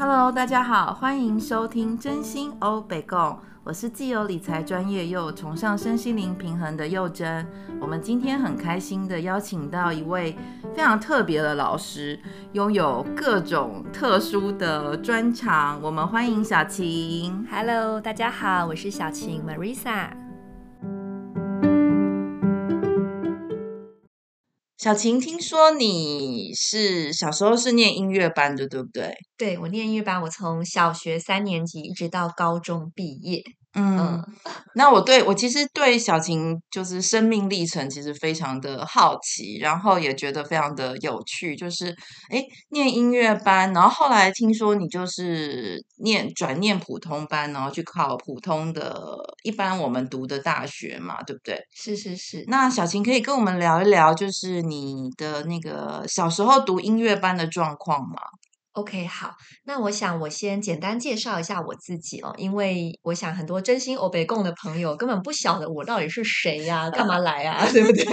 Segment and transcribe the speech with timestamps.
[0.00, 7.46] Hello，大家好，欢迎收听真心欧北共，我是既有理财专业又崇尚身心灵平衡的柚珍。
[7.78, 10.34] 我们今天很开心的邀请到一位
[10.74, 12.18] 非常特别的老师，
[12.52, 15.78] 拥有各种特殊的专长。
[15.82, 17.46] 我们欢迎小晴。
[17.50, 20.19] Hello，大家好，我是小晴 Marisa。
[24.82, 29.14] 小琴，听说你是小时候是念音乐班的，对不对？
[29.36, 33.42] 对，我念音乐班，我从小学三年级一直到高中毕业。
[33.74, 34.24] 嗯，嗯，
[34.74, 41.54] 那我对我其实对小晴就是生命历程其实非常的好奇，然后也觉得非常的有趣。
[41.54, 41.94] 就是
[42.30, 49.00] 哎，念音乐班，然后后来听说你就是念转念普通班，然后去考普通的
[49.44, 51.56] 一般我们读的大学嘛，对不对？
[51.72, 52.44] 是是是。
[52.48, 58.16] 那小晴可以跟我们聊一聊，就是你的那个小时候读音乐班的状况吗
[58.72, 59.32] ？OK，好，
[59.64, 68.04] 那我想我先简单介绍一下我自己哦，因为我想很多真心欧北共的朋友根本不晓得我到底是谁呀、干嘛来呀， 对不对？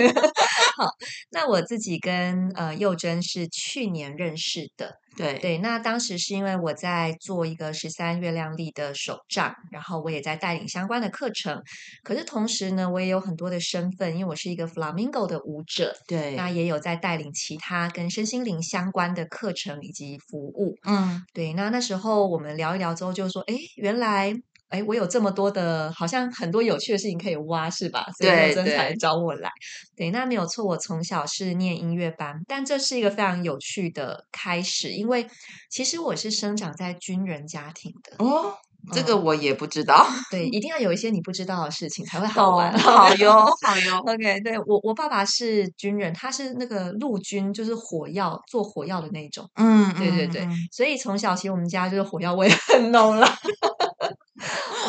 [0.77, 0.91] 好，
[1.31, 4.99] 那我自己跟呃柚珍是去年认识的。
[5.17, 11.59] 对对，那当时是因为我在做一个十三月亮历的手账，然后我也在带领相关的课程。
[12.03, 15.95] 可是同时呢，我也有很多的身份，因为我是一个 Flamingo 的舞者。
[16.07, 20.75] 对，那也有在带领其他跟身心灵相关的课程以及服务。
[20.85, 21.53] 嗯，对。
[21.53, 24.35] 那那时候我们聊一聊之后，就说，哎，原来。
[24.69, 28.05] 哎，我有这么多的，好像很多有趣的事情可以挖，是吧？
[28.17, 29.49] 所以柚珍才找我来。
[29.95, 30.65] 对，对，那没有错。
[30.65, 35.27] 我从小是念音乐班，但这是一个非常有趣的开始，因为
[35.69, 38.23] 其实我是生长在军人家庭的。
[38.23, 38.53] 哦，
[38.91, 40.05] 这个我也不知道。
[40.09, 42.73] 嗯、对，一定要有一些你不知道的事情才会好玩。
[42.73, 43.97] 哦、好哟，好哟。
[43.99, 49.49] OK，对，我，我爸爸是军人，他是那个陆军，就是火药做火药的那种。
[49.55, 50.41] 嗯，对对对。
[50.41, 53.27] 嗯、所以从小其实我们家就是火药味很浓了。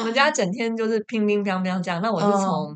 [0.09, 2.75] 我们家整天就是乒乒乓乓这样，那我是从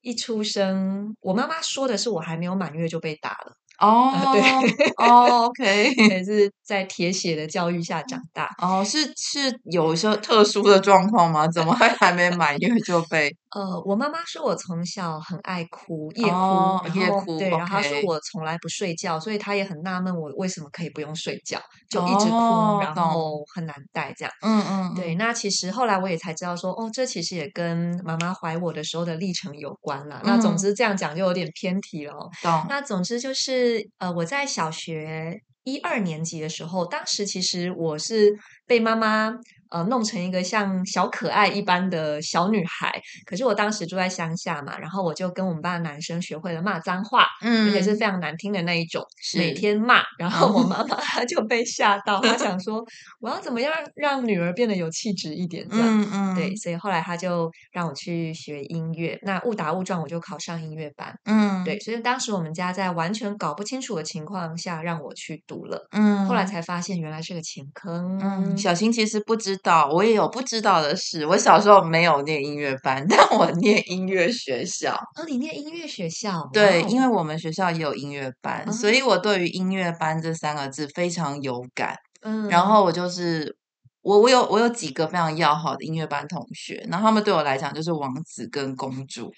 [0.00, 3.56] 一出生，哦、我妈妈说的是我还没有满月就被打了。
[3.82, 8.48] 哦，呃、对，哦，OK， 也是在铁血的教育下长大。
[8.58, 11.48] 哦，是是有些特殊的状况吗？
[11.48, 13.30] 怎么会还没满月就被？
[13.52, 21.60] 呃，我妈妈说我从小很爱哭，夜哭，哦、夜哭，对然后她说我从来不睡觉，所以她也很纳闷我为什么可以不用睡觉，
[21.90, 24.32] 就一直哭，哦、然后很难带这样。
[24.40, 30.16] 嗯嗯，对，那其实后来我也才知道说，哦，这其实也跟妈妈怀我的时候的历程有关了。
[30.16, 32.14] 嗯、那总之这样讲就有点偏题了。
[32.42, 32.64] 懂。
[32.70, 33.71] 那总之就是。
[33.98, 39.32] 呃，我在小学一二年级的时候，当时其实我是被妈妈。
[39.72, 50.02] 呃，弄成一个像小可爱一般的小女孩，可是我当时住在乡下嘛，然后我就跟我们班的男生学会了骂脏话，嗯，而且是非常难听的那一种，是每天骂。
[50.18, 52.84] 然后我妈妈她就被吓到，她想说
[53.18, 56.08] 我要怎么样让女儿变得有气质一点，这样，嗯。
[56.12, 66.42] 嗯，对，所以后来她就让我去学音乐，那误打误撞我就考上音乐班，嗯，对，所以当时我们家在完全搞不清楚的情况下让我去读了，嗯，后来。
[66.52, 69.56] 才发现原来是个钱坑，嗯，小新其实不知。
[69.88, 71.24] 我也有不知道的事。
[71.26, 74.94] 我小时候没有念音乐班， 但我念音乐学校。
[75.16, 76.48] 哦，你念音乐学校？
[76.52, 81.96] 对，因为我们学校也有音乐班，哦、所以我对于音乐班这三个字非常有感。
[82.22, 83.56] 嗯，然后我就是
[84.02, 89.32] 我，我有我有几个非常要好的音乐班同学，然后他们对我来讲就是王子跟公主。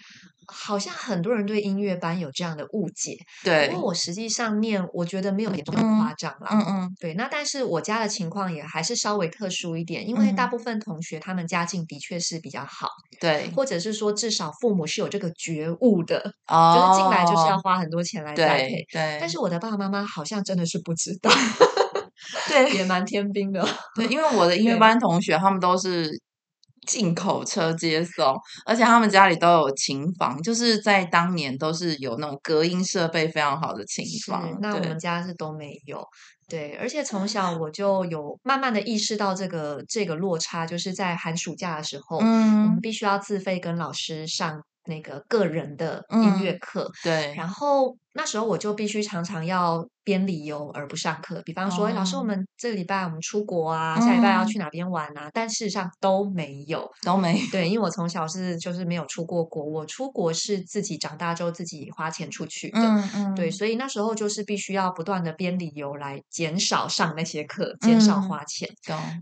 [0.46, 3.68] 好像很多人对音乐班有这样的误解，对。
[3.68, 6.48] 因为我实际上念，我觉得没有严重夸张啦。
[6.50, 6.82] 嗯嗯。
[6.82, 12.88] 嗯对，那但是我家的情况也还是稍微特殊一点，因为大部分同学他们家境的确是比较好，
[13.18, 21.30] 对，或者是说至少父母是有这个觉悟的，哦，就是进来就是要花很多钱来栽培，对，但是我的爸爸妈妈好像真的是不知道，
[22.48, 23.66] 对，也蛮天兵的。
[23.94, 26.10] 对， 因为我的音乐班同学他们都是。
[26.86, 28.36] 进口车接送，
[28.66, 34.54] 而且他们家里都有琴房，就是在当年都是有那种隔音设备非常好的琴房。
[34.60, 36.06] 那我们家是都没有，
[36.46, 49.86] 对，而且从小我就有慢慢的意识到这个这个落差，就是在寒暑假的时候，嗯，我们必须要自费跟老师上那个个人的音乐课，嗯、对，然后那时候我就必须常常要。
[50.06, 55.30] 编理由而不上课，比方说，老师，我们这个礼拜我们出国啊，下礼拜要去哪边玩啊？
[55.32, 57.46] 但事实上都没有，都没有。
[57.50, 62.78] 对，因为我从小是就是没有出过国，我出国是自己长大之后自己花钱出去的。
[62.78, 63.34] 嗯嗯。
[63.34, 68.68] 对，所以那时候就是必须要不断的编理由来减少上那些课，减少花钱。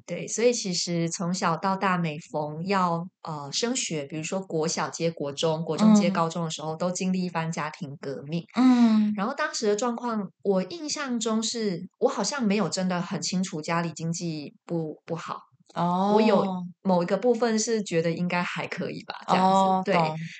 [0.05, 8.45] 对，所以其实从小到大，每逢要呃升学，比如说国小接国中，国中接高中的时候，都经历一番家庭革命。
[8.57, 8.82] 嗯。
[8.83, 15.39] 嗯，然后当时的状况，我印象中是我好像没有真的很清楚家里经济不不好。
[15.75, 16.45] 哦，我有
[16.83, 19.95] 某一个部分是觉得应该还可以吧，这样子、哦、对。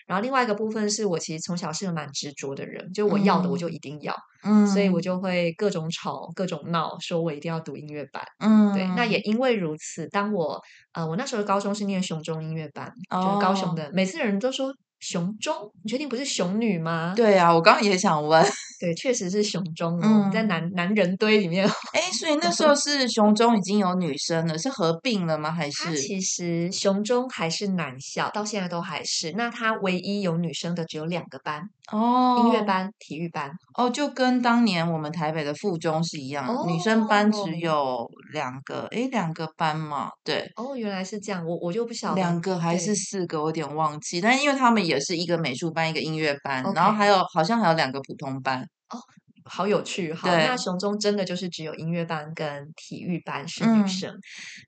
[0.07, 4.15] 然后另外一个部分是我其实从小是个蛮执着的人，就我要的我就一定要，
[4.45, 8.87] 嗯，所以我就会各种吵各种闹，说我一定要读音乐班，嗯，对。
[8.89, 10.61] 那也因为如此，当我
[10.93, 14.71] 呃，我那时候高中是念雄中音乐班，哦、就是高雄的，每次人都说。
[15.03, 15.53] 雄中，
[15.83, 17.13] 你确定不是雄女吗？
[17.17, 18.41] 对啊，我刚刚也想问。
[18.79, 21.69] 对，确实是雄中哦，嗯、在男男人堆里面。
[21.93, 25.51] 哎，所以那时候是雄中已经有女生了，是合并了吗？
[25.51, 25.97] 还是？
[25.97, 29.33] 其实雄中还是男校，到现在都还是。
[29.33, 31.63] 那他唯一有女生的只有两个班
[31.93, 33.51] 哦，音乐班、体育班。
[33.77, 40.51] 哦，就跟当年我们台北的附中是一样，哦、女生班只有两个，哎，两个班嘛，对。
[40.57, 42.17] 哦，原来是这样，我我就不晓得。
[42.17, 44.21] 两个还是四个，我有点忘记。
[44.21, 44.92] 但因为他们也。
[44.93, 46.75] 也是一个美术班，一个音乐班，Okay.
[46.75, 48.63] 然后还有好像还有两个普通班。
[48.91, 48.99] 哦，
[49.45, 50.13] 好有趣。
[50.13, 54.21] 好，那熊中真的就是只有音乐班跟体育班是女生，嗯、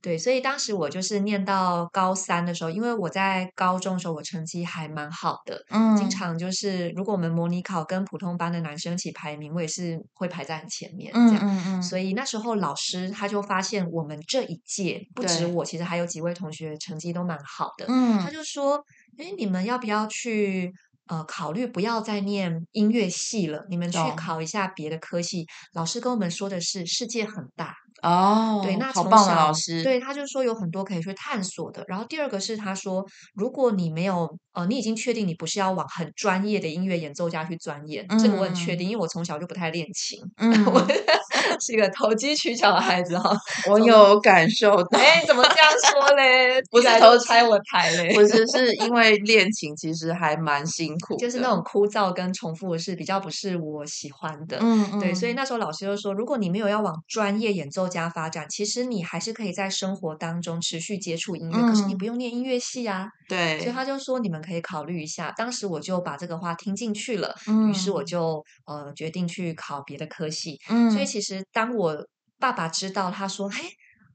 [0.02, 18.82] 对，所以当时我就是念到高三的时候，因为我在高中的时候我成绩还蛮好的，嗯，经常就是如果我们模拟考跟普通班的男生一起排名，我也是会排在很前面，这样，嗯嗯嗯，所以那时候老师他就发现我们这一届不止我，其实还有几位同学成绩都蛮好的，嗯，他就说。
[19.18, 20.72] 哎，你们要不要去
[21.06, 23.64] 呃考虑不要再念音乐系了？
[23.68, 25.42] 你们去考一下别的科系。
[25.42, 28.60] 哦、老师跟我们说的是，世界很大哦。
[28.64, 29.82] 对，那好棒的老师。
[29.82, 31.84] 对，他就说有很多可以去探索的。
[31.86, 40.18] 然后第二个是他说，如果你没有呃，你已经确定你不是要往很专业的音乐演奏家去钻研，嗯、这个我很确定，因为我从小就不太练琴。
[40.38, 40.52] 嗯。
[41.60, 43.36] 是一个投机取巧的孩子哈，
[43.68, 44.98] 我有感受到。
[44.98, 46.60] 哎，怎么这样说嘞？
[46.70, 48.14] 不是偷拆我台嘞？
[48.14, 54.58] 不是，是因为练琴其实还蛮辛苦，就是那种枯燥跟重复的事比较不是我喜欢的。
[54.60, 63.08] 嗯，嗯对，所以那时候老师就说，如果你没有要往专业演奏家发展，其实你还是可以在生活当中持续接触音乐，嗯、可是你不用念音乐系啊。
[63.26, 65.32] 对，所以他就说你们可以考虑一下。
[65.36, 70.58] 当时我就把这个话听进去了，嗯、于是我就呃决定去考别的科系。
[70.68, 72.06] 嗯，所以其实当我
[72.38, 73.62] 爸爸知道，他说：“嘿，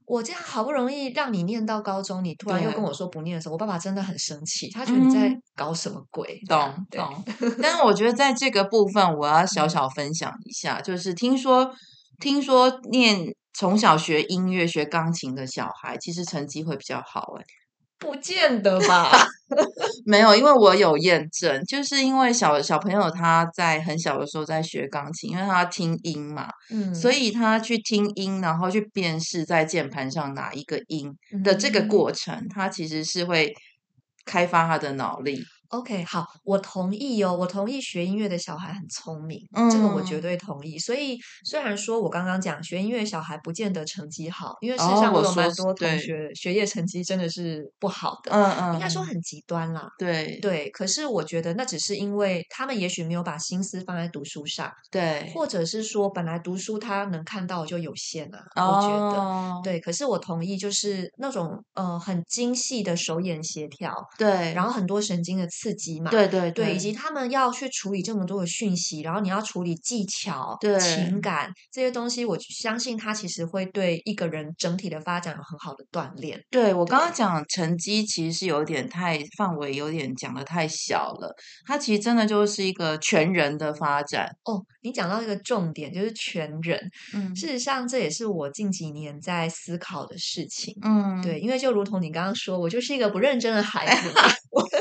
[0.06, 7.24] 我这样好不容易让你念到高中，你突然又跟我说不念的时候，我爸爸真的很生气，他觉得你在搞什么鬼？”懂懂。
[7.60, 11.72] 但是我觉得在这个部分，我要小小分享一下，嗯、就是听说
[12.18, 17.44] 听说念从小学音乐、学钢琴的小孩，其实成绩会比较好，哎。
[18.00, 19.12] 不见得吧，
[20.06, 31.14] 没有，因为我有验证，就是因为小小朋友他在很小的时候在学钢琴，因为他听音嘛，嗯，所以他去听音，然后去辨识在键盘上哪一个音
[31.44, 33.54] 的这个过程，嗯，他其实是会
[34.24, 35.44] 开发他的脑力。
[35.70, 40.76] OK，好，我同意哦，我同意学音乐的小孩很聪明，嗯、这个我绝对同意。
[40.76, 49.88] 所以虽然说我刚刚讲学音乐小孩不见得成绩好，因为事实上我有蛮多同学学业成绩真的是不好的，嗯嗯，应该说很极端啦。
[49.96, 59.78] 对对，可是我觉得那只是因为他们也许没有把心思放在读书上，对，或者是说本来读书他能看到就有限了，哦、我觉得对。
[59.78, 65.48] 可是我同意，就是那种呃很精细的手眼协调，对，然后很多神经的。
[65.60, 76.40] 刺激嘛，对对对，以及他们要去处理这么多的讯息，然后你要处理技巧、对情感这些东西，我相信他其实会对一个人整体的发展有很好的锻炼。
[76.50, 81.34] 对，我刚刚讲成绩，其实是有点太范围，有点讲的太小了。
[81.66, 84.34] 它其实真的就是一个全人的发展。
[84.44, 86.80] 哦，你讲到一个重点，就是全人。
[87.12, 90.74] 嗯，事实上这也是我近几年在思考的事情。
[90.82, 94.10] 嗯，对，因为就如同你刚刚说，我就是一个不认真的孩子。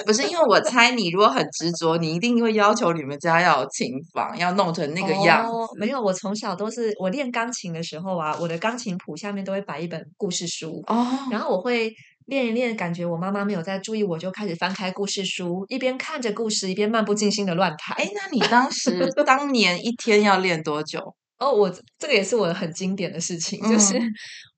[0.06, 5.52] 不是因为我猜你如果很执着，你一定会要求你们家要有琴房，要弄成那个样子。
[5.52, 11.94] 哦，没有，我从小都是我练钢琴的时候啊，我的钢琴谱下面都会摆一本故事书哦，然后我会
[12.26, 17.96] 练一练，感觉我妈妈没有在注意，我就开始翻开故事书，一边看着故事，一边漫不经心的乱弹。
[17.98, 21.16] 哎，那你当时当年一天要练多久？
[21.39, 24.00] 哦，我这个也是我很经典的事情，嗯、就是。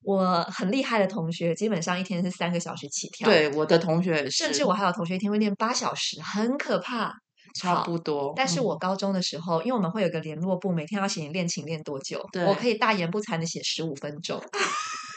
[0.04, 3.30] 我很厉害的同学，基本上一天是三个小时起跳。
[3.30, 7.14] 对，我的同学是，甚至我还有同学一天会练八小时，很可怕。
[7.54, 8.34] 差不多。
[8.36, 14.42] 但是我高中的时候，嗯、因为我们会有个联络部，每天要写你练琴练多久，对我可以大言不惭的写十五分钟。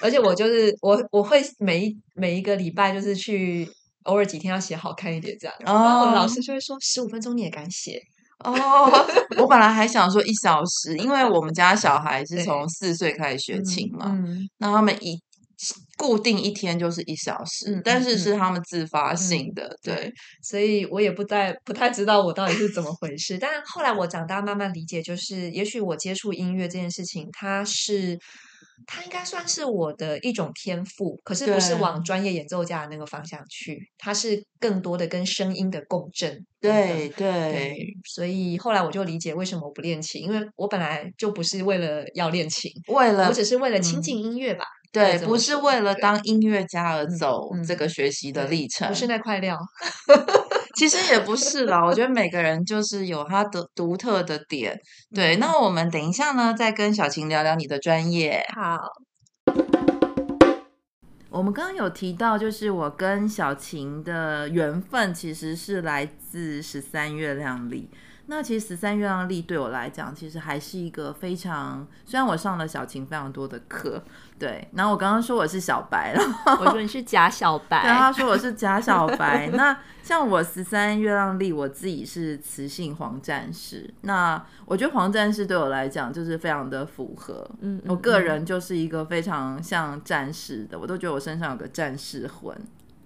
[0.03, 3.67] 而且我就是我，我会每一每一个礼拜就是去
[4.03, 5.57] 偶尔几天要写好看一点这样。
[5.61, 7.99] 然后老师就会说，十五分钟你也敢写？
[8.41, 8.91] 哦，
[9.39, 14.19] 我本来还想说一小时，因为我们家小孩是从四岁开始学琴嘛，
[14.59, 15.19] 那、他们一
[15.97, 20.13] 固定一天就是一小时，嗯、但是是他们自发性的，嗯、对，
[20.43, 23.39] 所以我也不太不太知道我到底是怎么回事。
[23.39, 28.19] 但后来我长大慢慢理解，就是也许我接触音乐这件事情，它是
[28.87, 36.45] 它应该算是我的一种天赋，可是不是往专业演奏家的那个方向去，它是更多的跟声音的共振。
[36.61, 44.65] 对对，对，所以后来我就理解为什么我不练琴，因为我本来就不是为了要练琴，为了我只是为了亲近音乐吧。
[44.65, 49.59] 嗯对，不是为了当音乐家而走这个学习的历程，不是那块料，
[50.77, 51.85] 其实也不是啦。
[51.85, 54.79] 我觉得每个人就是有他的独特的点。
[55.15, 58.45] 对，那我们等一下呢，再跟小晴聊聊你的专业。
[58.55, 58.79] 好，
[61.31, 67.89] 我们刚刚有提到，就是我跟小晴的缘分其实是来自十三月亮历。
[68.27, 74.03] 那其实十三月亮历对我来讲，其实还是一个非常，虽然我上了小琴非常多的课。
[74.39, 76.21] 对，然后我刚刚说我是小白了，
[76.61, 79.49] 我说你是假小白，对，他说我是假小白。
[79.53, 83.89] 那像我十三月亮历，我自己是雌性黄战士。
[84.01, 92.57] 那我觉得黄战士对我来讲就是非常的符合，嗯，我个人就是一个非常像战士的，我都觉得我身上有个战士魂。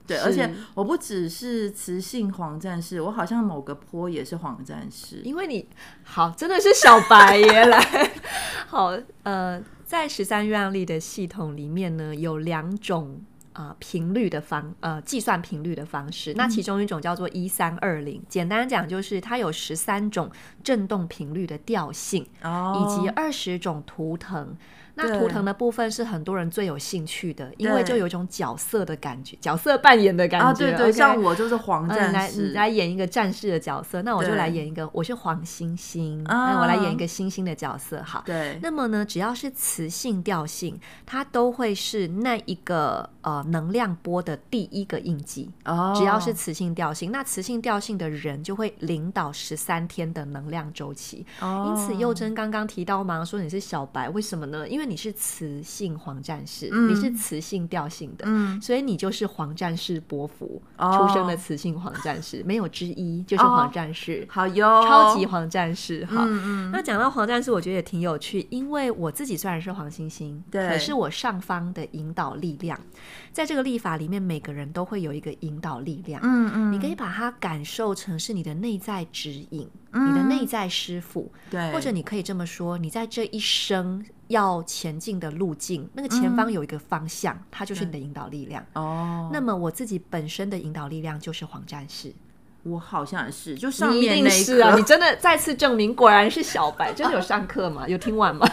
[0.09, 5.69] 对，而且我不只是雌性黄战士，我好像某个坡也是黄战士，因为你
[6.03, 8.11] 好真的是小白耶， 来，
[8.67, 9.63] 好，呃。
[9.89, 13.19] 在十三月亮历的系统里面呢，有两种
[13.55, 16.35] 啊频率的方呃计算频率的方式。
[16.35, 20.31] 那其中一种叫做一三二零，简单讲就是它有十三种
[20.63, 24.55] 振动频率的调性，哦、以及二十种图腾。
[24.99, 30.47] 那图腾的部分是很多人最有兴趣的，因为就有一种角色的感觉，角色扮演的感觉。
[30.49, 30.93] 啊，对对?
[30.93, 38.03] 像我就是黄战士，嗯、来你来演一个战士的角色，那我就来演一个，我是黄星星，那我来演一个星星的角色。
[38.03, 38.59] 好，对。
[38.61, 45.49] 那么呢，只要是磁性调性，它都会是那一个呃能量波的第一个印记。
[45.65, 51.25] 哦，只要是磁性调性，那磁性调性的人就会领导十三天的能量周期。
[51.41, 54.67] 哦，因此幼珍刚刚提到嘛，说你是小白，为什么呢？
[54.69, 64.27] 因为你是雌性黄战士，嗯、你是雌性调性的，嗯、所以你就是黄战士波符、哦、出生的雌性黄战士， 没有之一，就是黄战士。
[64.29, 66.05] 哦、好哟，超级黄战士。
[66.07, 72.79] 好，嗯嗯、那讲到黄战士，我觉得也挺有趣，因为我自己虽然是黄星星，对，可是我上方的引导力量，
[73.33, 76.21] 在这个历法里面，每个人都会有一个引导力量。
[76.25, 81.31] 嗯嗯，你可以把它感受成是你的内在指引，嗯、你的内在师傅。
[81.51, 84.05] 对，或者你可以这么说，你在这一生。
[84.29, 88.63] 要前进的路径，那个前方有一个方向，嗯、它就是你的引导力量。
[88.75, 92.13] 哦，那么我自己本身的引导力量就是黄战士。
[92.65, 96.93] 我好像也是，就上面那是啊，你真的再次证明，果然是小白。
[96.93, 97.89] 真的有上课吗？
[97.89, 98.47] 有听完吗？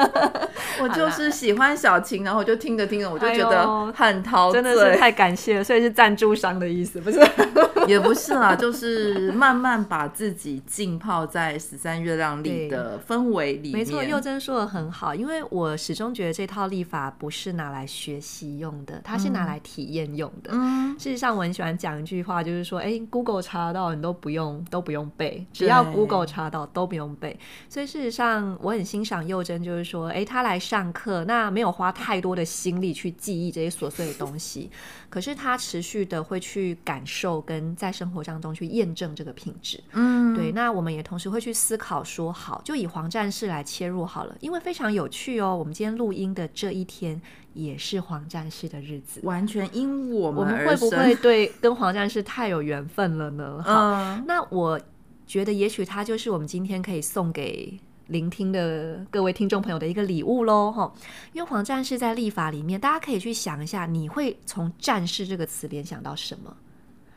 [0.80, 5.64] 我就是喜欢小琴，然后我就听着听着，我就觉得很陶醉，真的是太感谢了。
[5.64, 7.20] 所以是赞助商的意思，不是？
[7.88, 13.78] 也不是啦，就是慢慢把自己浸泡在十三月亮历的氛围里面。
[13.78, 20.50] 没错，幼珍说的很好，因为我始终觉得这套历法不是拿来学习用的，它是拿来体验用的。
[20.52, 23.40] 嗯，事实上我很喜欢讲一句话，就是说，哎，Google。
[23.50, 27.36] 查到你都不用都不用背，只要 Google 查到都不用背。
[27.68, 34.70] 所以事实上，我很欣赏幼珍，就是说，哎，他来上课，那没有花太多的心力去记忆这些琐碎的东西，
[35.08, 39.82] 可是他持续的会去感受，跟在生活当中去验证这个品质。
[39.92, 40.52] 嗯，对。
[40.52, 45.56] 那我们也同时会去思考说，好，就以黄战士来切入好了，因为非常有趣哦。
[45.56, 47.20] 我们今天录音的这一天。
[47.52, 50.40] 也是黄战士的日子，完全因我们。
[50.40, 53.60] 我们会不会对跟黄战士太有缘分了呢？
[53.66, 54.80] 好，嗯、那我
[55.26, 57.76] 觉得也许他就是我们今天可以送给
[58.10, 60.70] 聆听的各位听众朋友的一个礼物喽。
[60.70, 60.92] 哈，
[61.32, 66.54] 因为黄战士在立法里面，大家可以去想一下，你会从战士这个词联想到什么？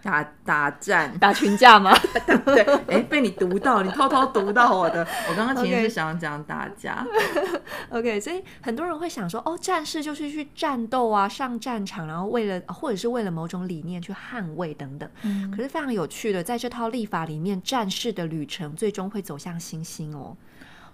[0.03, 1.97] 打打战打群架吗？
[2.43, 4.99] 对，哎，被你读到，你偷偷读到我的。
[5.31, 7.07] 我刚刚其实是想讲打架。
[7.89, 7.99] Okay.
[7.99, 15.09] OK，所以很多人会想说，哦，战士就是去战斗啊，上战场，然后为了或者是为了某种理念去捍卫等等。
[15.21, 15.49] 嗯。
[15.51, 20.35] 可是非常有趣的，在这套立法里面，战士的旅程最终会走向星星哦。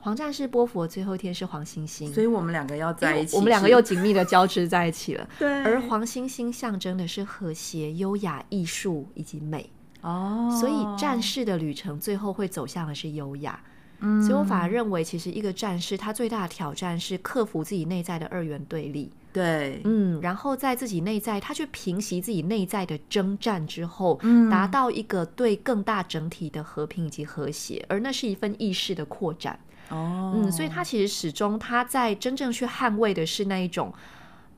[0.02, 5.28] 黄战士波佛最后一天是黄星星，所以我们两个要在一起，我们两个又紧密的交织在一起了。
[5.38, 9.70] 对，而黄星星象征的是和谐、优雅、艺术以及美
[10.02, 13.62] 哦，所以战士的旅程最后会走向的是优雅。
[14.02, 19.12] 嗯，所以我反而认为，其实一个战士他最大的挑战是克服自己内在的二元对立。
[19.34, 29.60] 对，嗯，然后在自己内在，他去平息自己内在的征战之后，嗯，达到一个对更大整体的和平以及和谐，而那是一份意识的扩展。
[29.90, 33.94] 哦，嗯，所以他其实始终他在真正去捍卫的是那一种，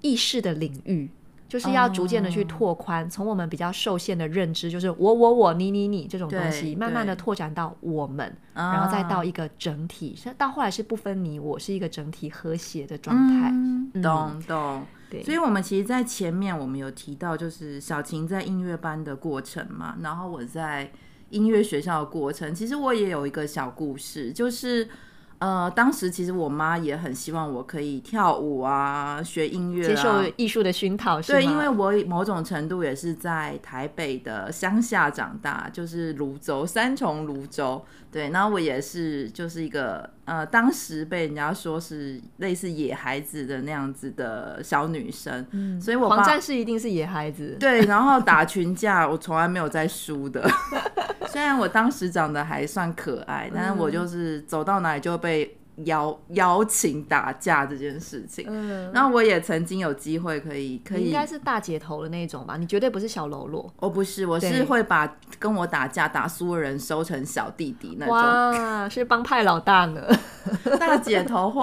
[0.01, 1.09] 意识的领域。
[1.47, 3.31] 就是要逐渐的去拓宽，从、oh.
[3.33, 8.63] 我们比较受限的认知，就是我我我你你你这种东西，慢慢的拓展到我们，oh.
[8.63, 13.50] 然后再到一个整体，到后来是不分你我，是一个整体和谐的状态。
[13.51, 14.85] 嗯、懂懂。
[15.09, 20.89] 对，所以我们其实，在前面我们有提到，就是小琴在音乐班的过程嘛，然后我在
[21.31, 24.88] 音乐学校的过程，其实我也有一个小故事，就是。
[25.41, 31.19] 呃，当时其实我妈也很希望我可以跳舞啊，学音乐、啊，接受艺术的熏陶。
[31.24, 37.83] 对，因为我某种程度也是在台北的乡下长大，就是泸州三重芦洲。
[38.12, 45.46] 对，然后我也是就是一个呃，当时被人家说是类似野孩子的那样子的小女生。
[45.51, 47.56] 嗯，所以我黄战士一定是野孩子。
[47.60, 50.46] 对，然后打群架，我从来没有在输的。
[51.30, 58.45] 虽然我当时长得还算可爱，但是我就是走到哪里就被邀邀请打架这件事情。
[58.47, 62.57] 嗯，那我也曾经有机会可以可以，应该是大姐头的那种吧？
[62.57, 63.71] 你绝对不是小喽啰。
[63.79, 68.15] 我不是，我是会把跟我打架打输的人收成小弟弟那种。
[68.15, 70.01] 哇，是帮派老大呢，
[70.79, 71.61] 大姐头或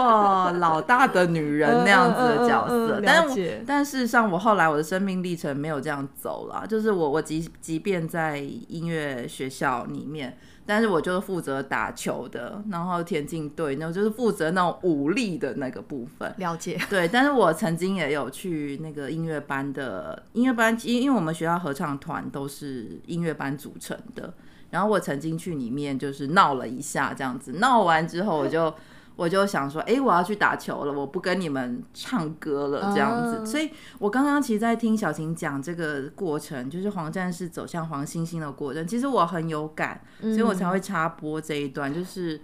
[0.58, 2.74] 老大的女人那样子的角色。
[2.74, 10.36] 嗯嗯嗯、但是但事实上，我后来我的生命历程没有这样走了，就是我我即即便在音乐学校里面。
[10.68, 16.30] 但是我就是负责打球的，然后田径队，那就是负责那种武力的那个部分。
[16.36, 16.78] 了解。
[16.90, 24.34] 对，但是我曾经也有去那个音乐班的音乐班，因因为我们学校合唱团都是音乐班组成的，
[24.68, 28.74] 然后我曾经去里面就是闹了一下，这样子闹完之后我就。
[29.18, 33.40] 我就想说，哎、欸，我要去打球了，我不跟你们唱歌了，这样子。
[33.40, 33.44] Uh...
[33.44, 42.40] 所以，我刚刚其实，在听小晴讲这个过程，就是黄战士走向黄星星的过程，其实我很有感，所以我才会插播这一段，就是，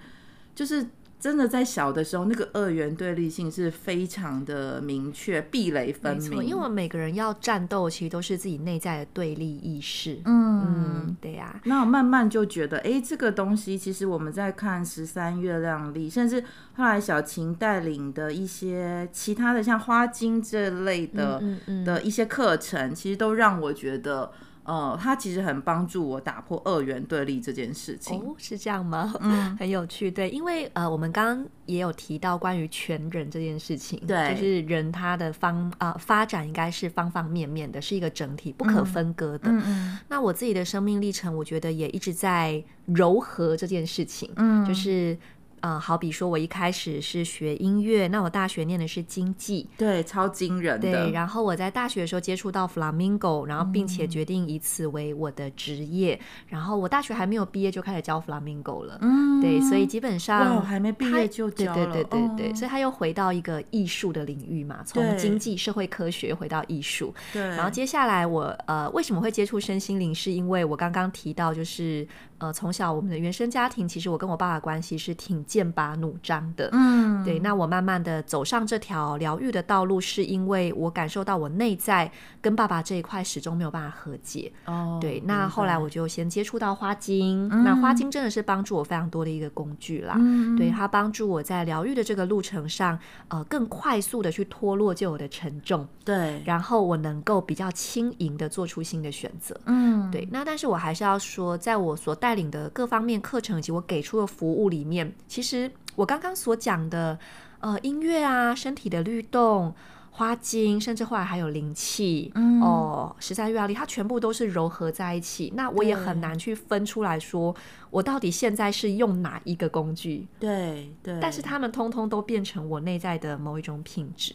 [0.54, 0.84] 就是。
[1.24, 6.44] 真的在小的时候，那个二元对立性是非常的明确，壁垒分明。
[6.44, 10.20] 因为我们每个人要战斗，其实都是自己内在的对立意识。
[10.26, 11.64] 嗯，嗯对呀、啊。
[11.64, 24.30] 那我慢慢就觉得，哎，这个东西其实我们在看十三月亮历，甚至后来小晴带领的一些其他的像花精这类的嗯的一些课程，其实都让我觉得。
[24.64, 28.18] 呃，它其实很帮助我打破二元对立这件事情。
[28.18, 29.14] 哦，是这样吗？
[29.20, 30.10] 嗯， 很有趣。
[30.10, 39.50] 对，因为呃，我们刚刚也有提到关于全人这件事情，对，就是人他的方啊、呃、发展应该是方方面面的，是一个整体，不可分割的。
[39.50, 39.98] 嗯嗯。
[40.08, 44.30] 那我自己的生命历程，我觉得也一直在柔和这件事情。
[44.36, 45.16] 嗯，就是。
[45.64, 50.92] 嗯，好比说，我一开始是学音乐，那我大学念的是经济，对，超惊人的。
[50.92, 56.16] 对，然后我在大学的时候接触到 Flamingo，然后并且决定以此为我的职业。
[56.16, 67.14] 嗯、然后我大学还没有毕业就开始教 Flamingo 了，嗯，对，所以基本上还没毕业就教了，对对对对对，所以他又回到一个艺术的领域嘛，从经济社会科学回到艺术。
[67.32, 72.06] 对，然后接下来我呃为什么会接触身心灵，是因为我刚刚提到就是。
[72.44, 76.68] 呃，从小我们的原生家庭，其实我跟我爸爸关系是挺剑拔弩张的。
[76.72, 77.38] 嗯，对。
[77.38, 82.10] 那我慢慢的走上这条疗愈的道路，是因为我感受到我内在
[82.42, 84.52] 跟爸爸这一块始终没有办法和解。
[84.66, 85.22] 哦，对。
[85.24, 90.14] 那后来我就先接触到花精，嗯，那花精真的是帮助我非常多的一个工具啦。
[90.18, 95.88] 嗯，对，它帮助我在疗愈的这个路程上，呃，更快速的去脱落旧有的沉重。
[96.04, 96.42] 对。
[96.44, 99.58] 然后我能够比较轻盈的做出新的选择。
[99.64, 100.28] 嗯，对。
[100.30, 107.18] 那但是我还是要说，在我所带领的各方面课程以及我给出的服务里面，其实我刚刚所讲的，
[107.60, 109.74] 呃，音乐啊，身体的律动、
[110.10, 115.52] 花精，甚至后来还有灵气，嗯，哦，十三月亮历，它全部都是糅合在一起。
[115.56, 117.54] 那我也很难去分出来说，
[117.90, 120.26] 我到底现在是用哪一个工具？
[120.38, 121.18] 对对。
[121.20, 124.34] 但是他们通通都变成我内在的某一种品质。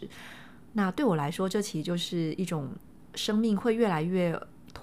[0.73, 2.69] 那对我来说，这其实就是一种
[3.15, 4.39] 生命会越来越。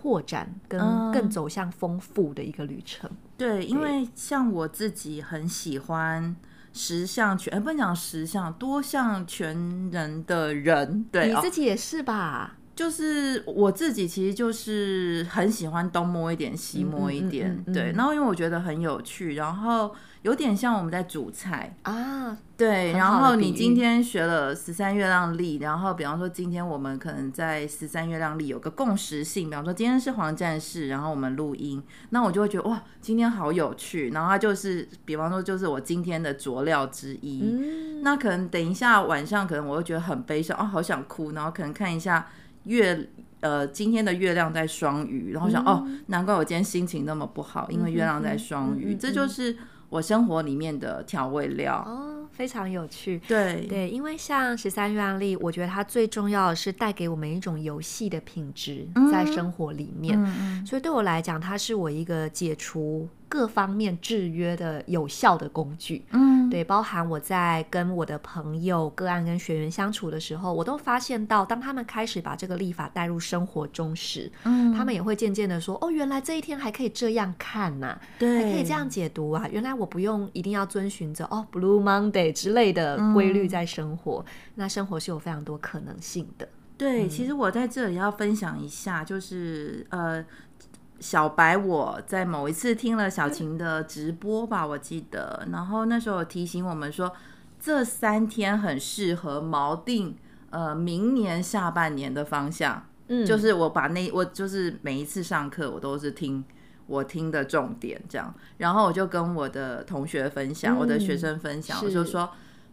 [0.06, 3.10] 拓展跟更走向丰富的一个旅程。
[3.10, 6.36] 嗯，对，因为像我自己很喜欢
[6.72, 11.04] 十项全，哎，不能讲十项，多项全能的人。
[11.10, 12.56] 对，你自己也是吧？
[12.76, 17.48] 就是我自己，其实就是很喜欢东摸一点，西摸一点。
[17.50, 19.92] 嗯嗯嗯嗯，对，然后因为我觉得很有趣，然后。
[20.22, 22.90] 有点像我们在煮菜啊，对。
[22.94, 34.10] 然后你今天学了十三月亮历，然后比方说今天我们可能在十三月亮历有个共识性，比方说今天是黄战士，然后我们录音，那我就会觉得哇，今天好有趣。
[34.10, 37.42] 然后它就是，比方说就是我今天的佐料之一。
[37.44, 38.02] 嗯。
[38.02, 41.30] 那可能等一下晚上，可能我会觉得很悲伤哦，好想哭。
[41.32, 42.26] 然后可能看一下
[42.66, 43.08] 月，
[43.40, 49.56] 呃，今天的月亮在双鱼，然后想、嗯、哦，难怪我今天心情那么不好，因为月亮在双鱼，嗯、这就是。
[49.88, 53.20] 我生活里面的调味料，哦，非常有趣。
[53.28, 60.20] 对对，因为像十三月亮历，我觉得它最重要的是带给我们一种游戏的品质在生活里面。
[60.20, 66.04] 嗯，所以对我来讲，它是我一个解除各方面制约的有效的工具。
[66.10, 79.46] 嗯，对，包含我在跟我的朋友、个案跟学员相处的时候，我都发现到，当他们开始把这个立法带入生活中时，嗯，他们也会渐渐的说：“哦，原来这一天还可以这样看呐、啊，对，还可以这样解读啊！
[79.50, 90.24] 原来我不用一定要遵循着哦，Blue Monday 之类的规律在生活，嗯、那生活是有非常多可能性的。”对，嗯、其实我在这里要分享一下，就是呃。
[91.00, 97.12] 小白，我在某一次听了小晴的直播吧，我记得，然后那时候提醒我们说，
[97.60, 100.16] 这三天很适合锚定
[100.50, 102.86] 呃明年下半年的方向。
[103.08, 106.44] 嗯，就是我把那我就是每一次上课我都是听
[106.86, 112.28] 我听的重点这样，然后我就跟我的同学分享，嗯、我的学生分享，我就说。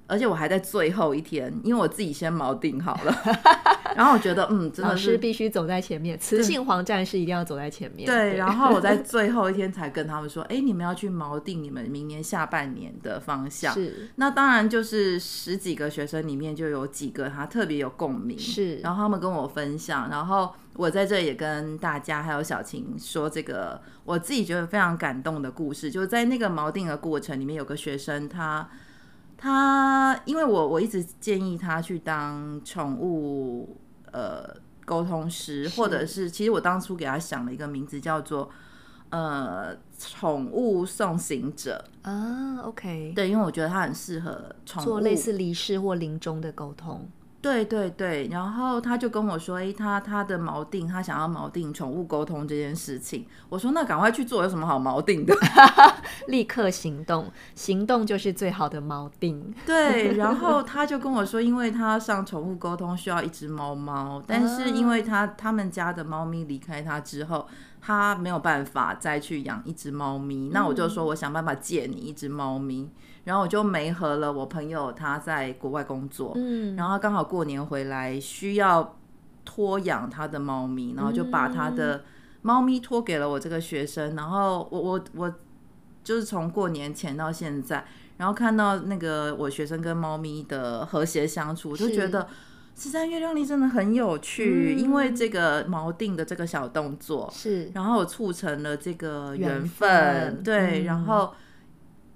[0.05, 3.15] 而且我还在最后一天，因为我自己先锚定好了，
[3.95, 8.05] 然后我觉得嗯，真的是必须走在前面，雌性黄战士一定要走在前面。
[8.05, 13.73] 对，对，然后我在最后一天才跟他们说，哎，你们要去锚定你们明年下半年的方向。
[13.73, 28.69] 是，那当然就是十几个学生里面就有几个他特别有共鸣，是，然后他们跟我分享，然后我在这也跟大家还有小晴说这个我自己觉得非常感动的故事，就是在那个锚定的过程里面，有个学生他。
[29.35, 33.75] 他因为我我一直建议他去当宠物
[34.13, 38.49] 呃沟通师，或者是其实我当初给他想了一个名字叫做
[39.09, 41.83] 呃宠物送行者。
[42.03, 44.85] 啊，OK，对，因为我觉得他很适合宠物。
[44.85, 47.09] 做类似离世或临终的沟通。
[47.43, 55.35] 对对对，然后他就跟我说：“诶，他他的锚定，他想要锚定宠物沟通这件事情。”我说：“那赶快去做，有什么好锚定的？
[56.29, 59.53] 立刻行动，行动就是最好的锚定。
[59.67, 67.45] ”对，然后他就跟我说：“因为他上宠物沟通需要一只猫猫，但是因为他他们家的猫咪离开他之后，
[67.81, 70.47] 他没有办法再去养一只猫咪。
[70.47, 72.89] 嗯、那我就说，我想办法借你一只猫咪。”
[73.25, 78.97] 然后我就媒合了我朋友，他在国外工作，嗯，然后他刚好过年回来，需要
[79.45, 82.03] 托养他的猫咪，然后就把他的
[82.41, 85.33] 猫咪托给了我这个学生，然后我我我
[86.03, 87.85] 就是从过年前到现在，
[88.17, 92.27] 然后看到那个我学生跟猫咪的和谐相处，我就觉得
[92.75, 101.33] 十三月亮历真的很有趣，因为这个锚定的这个小动作是，然后我促成了这个缘分，对，然后。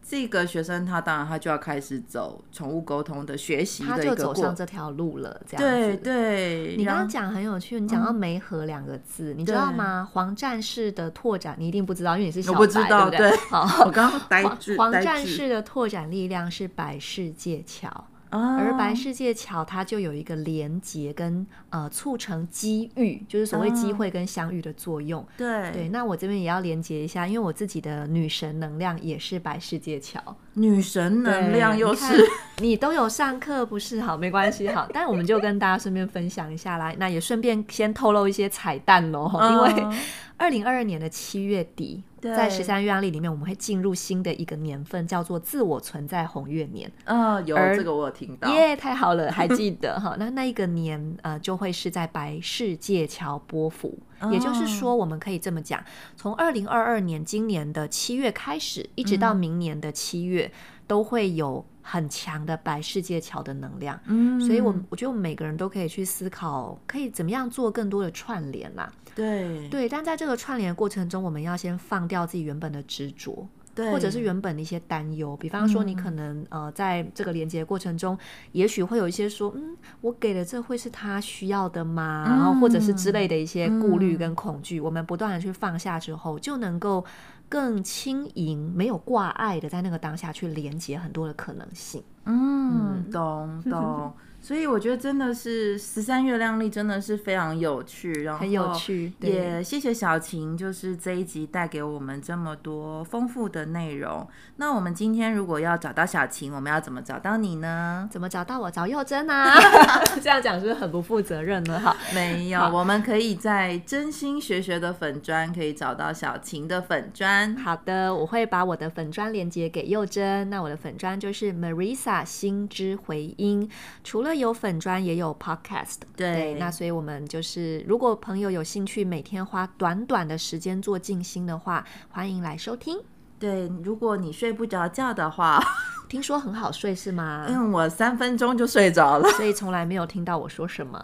[0.09, 5.41] 这个学生他当然他就要开始走宠物沟通的学习的一个，他就走上这条路了。
[5.45, 10.07] 这样对对，你刚刚讲很有趣，你讲到“媒合”两个字，嗯、你知道吗？
[10.13, 13.29] 黄战士的拓展你一定不知道，因为你是小白，我不知道，对不对？
[13.31, 14.77] 对好，我刚刚呆住。
[14.77, 18.07] 黄战士的拓展力量是百世界桥。
[18.29, 25.21] 而白世界桥，它就有一个连接跟呃促成机遇，就是所谓机会跟相遇的作用。
[25.21, 30.21] 嗯、对对，那我这边也要连接一下，因为我自己的女神能量也是白世界桥。
[30.53, 32.17] 女神能量又是
[32.57, 34.01] 你，你都有上课不是？
[34.01, 39.97] 好，没关系，好，但我们就跟大家顺便分享一下来，那也顺便先透露一些彩蛋喽，嗯、因为
[40.37, 42.03] 二零二二年的七月底。
[42.35, 46.91] 在十三月亮历里面，我们会进入新的一个年份，叫做自我存在红月年。
[47.05, 48.49] 嗯、哦，有这个我有听到。
[48.53, 50.15] 耶，太好了，还 记得哈？
[50.19, 55.83] 那那一个年呃，就会是在白世界桥波符，哦、也就是说，我们可以这么讲，
[56.15, 60.51] 从二零二二年今年的七月开始，一直到明年的七月，嗯、
[60.87, 63.99] 都会有很强的白世界桥的能量。
[64.05, 68.91] 嗯，所以我我觉得我们每个人都可以去思考，可以怎么样做更多的串联啦。
[69.13, 75.35] 对对，但在这个串联的过程中，我们要先放掉自己原本的执着，对，或者是原本的一些担忧。
[75.37, 78.15] 比方说，你可能、嗯、呃，在这个连接的过程中，
[78.51, 82.25] 也许会有一些说，嗯，我给的这会是他需要的吗？
[82.27, 87.03] 嗯、然后或者是之类的一些顾虑跟恐惧，嗯、我们不断的去放下之后，就能够
[87.49, 92.03] 更轻盈、没有挂碍的在那个当下去连接很多的可能性。
[92.25, 94.13] 嗯，嗯懂懂。
[94.39, 104.25] 所以我觉得真的是十三月亮丽真的是非常有趣，然后很有趣，也谢谢小晴，就是这一集带给我们这么多丰富的内容。
[104.55, 108.07] 那我们今天如果要找到小晴，我们要怎么找到你呢？
[108.09, 108.71] 怎么找到我？
[108.71, 109.55] 找佑真啊？
[110.21, 111.79] 这样讲是不是很不负责任呢？
[111.79, 117.55] 哈，没有，我们可以在真心学学的粉砖可以找到小晴的粉砖。
[117.57, 120.49] 好的，我会把我的粉砖连接给佑真。
[120.49, 123.67] 那我的粉砖就是 Marisa 心之回音，
[124.03, 132.97] 除了有粉砖也有 podcast，对，对，那所以我们就是，如果朋友有兴趣每天花短短的时间做静心的话，欢迎来收听。
[133.39, 135.63] 对，如果你睡不着觉的话，
[136.09, 137.45] 听说很好睡是吗？
[137.47, 141.03] 嗯，我三分钟就睡着了，所以从来没有听到我说什么。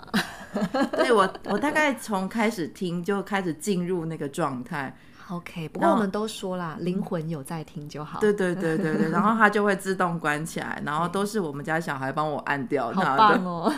[0.93, 4.95] 对，我，我大概从开始听就开始进入那个状态。
[5.29, 8.19] OK，不过我们都说啦，灵魂有在听就好。
[8.19, 12.91] 对对对对对， 然后它就会自动关起来，然后都是我们家小孩帮我按掉。
[12.91, 13.73] 好棒哦，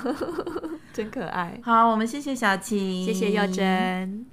[0.92, 1.60] 真可爱。
[1.64, 4.26] 好，我们谢谢小琴，谢谢佑真。